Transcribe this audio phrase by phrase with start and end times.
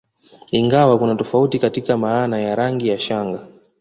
[0.51, 3.47] Ingawa kuna tofauti katika maana ya rangi ya shanga